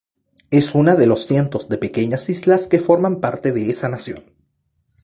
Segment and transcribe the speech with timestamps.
[0.49, 4.23] Es una de los cientos de pequeñas islas que forman parte de esa nación.